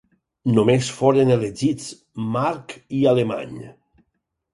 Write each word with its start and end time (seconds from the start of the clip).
Només 0.53 0.87
foren 0.99 1.33
elegits 1.35 1.85
March 2.37 2.73
i 3.01 3.03
Alemany. 3.13 3.61